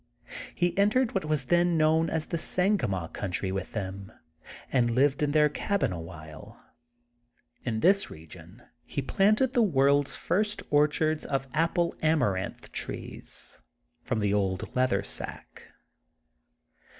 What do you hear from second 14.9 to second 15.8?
sack.